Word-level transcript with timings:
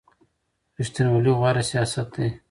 ریښتینولي 0.77 1.31
غوره 1.39 1.63
سیاست 1.71 2.07
دی. 2.15 2.29